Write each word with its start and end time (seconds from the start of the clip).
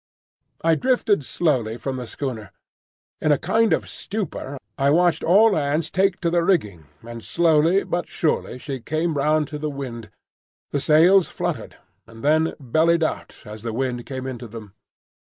I 0.63 0.73
drifted 0.73 1.23
slowly 1.23 1.77
from 1.77 1.97
the 1.97 2.07
schooner. 2.07 2.51
In 3.21 3.31
a 3.31 3.37
kind 3.37 3.71
of 3.71 3.87
stupor 3.87 4.57
I 4.75 4.89
watched 4.89 5.23
all 5.23 5.53
hands 5.53 5.91
take 5.91 6.19
to 6.21 6.31
the 6.31 6.41
rigging, 6.41 6.87
and 7.03 7.23
slowly 7.23 7.83
but 7.83 8.07
surely 8.07 8.57
she 8.57 8.79
came 8.79 9.13
round 9.15 9.47
to 9.49 9.59
the 9.59 9.69
wind; 9.69 10.09
the 10.71 10.79
sails 10.79 11.27
fluttered, 11.27 11.75
and 12.07 12.23
then 12.23 12.53
bellied 12.59 13.03
out 13.03 13.43
as 13.45 13.61
the 13.61 13.73
wind 13.73 14.07
came 14.07 14.25
into 14.25 14.47
them. 14.47 14.73